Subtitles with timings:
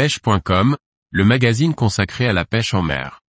[0.00, 0.78] pêche.com,
[1.10, 3.20] le magazine consacré à la pêche en mer.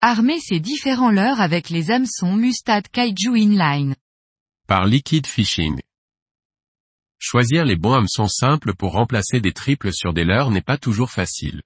[0.00, 3.96] Armer ses différents leurres avec les hameçons Mustad Kaiju Inline.
[4.68, 5.80] Par Liquid Fishing.
[7.18, 11.10] Choisir les bons hameçons simples pour remplacer des triples sur des leurres n'est pas toujours
[11.10, 11.62] facile.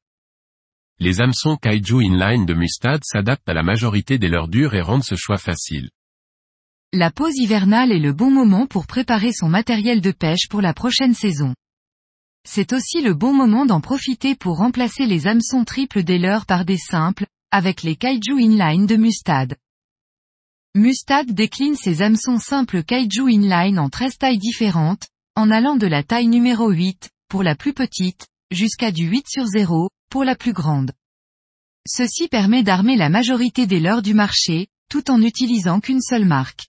[1.05, 5.02] Les hameçons Kaiju Inline de Mustad s'adaptent à la majorité des leurres dures et rendent
[5.02, 5.91] ce choix facile.
[6.93, 10.73] La pause hivernale est le bon moment pour préparer son matériel de pêche pour la
[10.73, 11.57] prochaine saison.
[12.48, 16.65] C'est aussi le bon moment d'en profiter pour remplacer les hameçons triples des leurres par
[16.65, 19.57] des simples, avec les Kaiju Inline de Mustad.
[20.77, 26.05] Mustad décline ses hameçons simples Kaiju Inline en 13 tailles différentes, en allant de la
[26.05, 30.52] taille numéro 8, pour la plus petite, jusqu'à du 8 sur 0, pour la plus
[30.52, 30.93] grande.
[31.89, 36.66] Ceci permet d'armer la majorité des leurres du marché, tout en n'utilisant qu'une seule marque.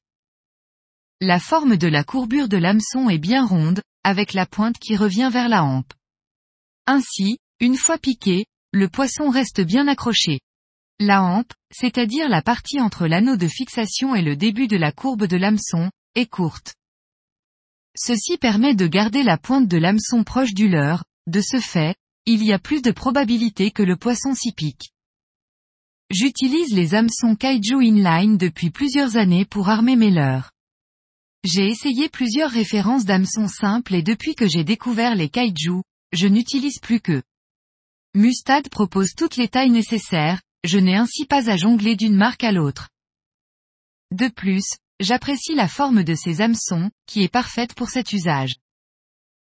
[1.20, 5.30] La forme de la courbure de l'hameçon est bien ronde, avec la pointe qui revient
[5.30, 5.92] vers la hampe.
[6.88, 10.40] Ainsi, une fois piqué, le poisson reste bien accroché.
[11.02, 15.26] La hampe, c'est-à-dire la partie entre l'anneau de fixation et le début de la courbe
[15.26, 16.76] de l'hameçon, est courte.
[17.98, 22.44] Ceci permet de garder la pointe de l'hameçon proche du leurre, de ce fait, il
[22.44, 24.94] y a plus de probabilité que le poisson s'y pique.
[26.10, 30.52] J'utilise les hameçons Kaiju Inline depuis plusieurs années pour armer mes leurres.
[31.44, 35.82] J'ai essayé plusieurs références d'hameçons simples et depuis que j'ai découvert les Kaiju,
[36.14, 37.22] je n'utilise plus que.
[38.16, 42.52] Mustad propose toutes les tailles nécessaires, je n'ai ainsi pas à jongler d'une marque à
[42.52, 42.90] l'autre.
[44.12, 48.56] De plus, j'apprécie la forme de ces hameçons, qui est parfaite pour cet usage.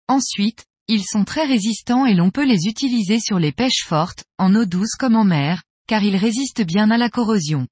[0.08, 4.54] Ensuite, ils sont très résistants et l'on peut les utiliser sur les pêches fortes, en
[4.54, 7.66] eau douce comme en mer, car ils résistent bien à la corrosion.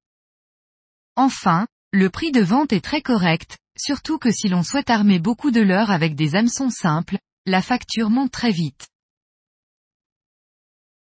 [1.16, 5.50] Enfin, le prix de vente est très correct, surtout que si l'on souhaite armer beaucoup
[5.50, 8.88] de leurres avec des hameçons simples, la facture monte très vite.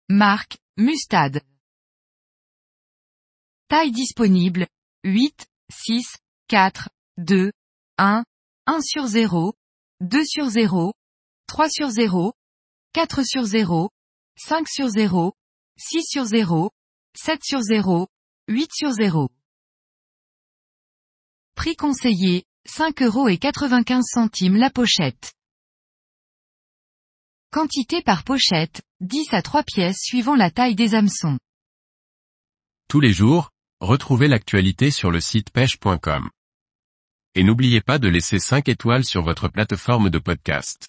[0.09, 1.43] Marque, Mustad.
[3.69, 4.67] Taille disponible,
[5.05, 6.17] 8, 6,
[6.49, 6.89] 4,
[7.19, 7.53] 2,
[7.99, 8.25] 1,
[8.67, 9.53] 1 sur 0,
[10.01, 10.95] 2 sur 0,
[11.47, 12.33] 3 sur 0,
[12.93, 13.91] 4 sur 0,
[14.37, 15.33] 5 sur 0,
[15.79, 16.71] 6 sur 0,
[17.17, 18.09] 7 sur 0,
[18.49, 19.29] 8 sur 0.
[21.55, 25.33] Prix conseillé, 5 euros et 95 centimes la pochette.
[27.53, 31.39] Quantité par pochette, 10 à 3 pièces suivant la taille des hameçons.
[32.89, 36.29] Tous les jours, retrouvez l'actualité sur le site pêche.com.
[37.37, 40.89] Et n'oubliez pas de laisser 5 étoiles sur votre plateforme de podcast.